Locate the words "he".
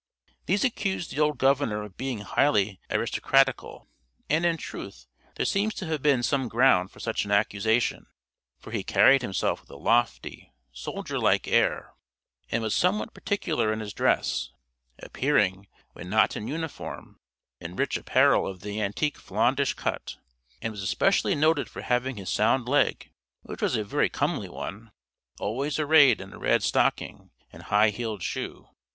8.71-8.81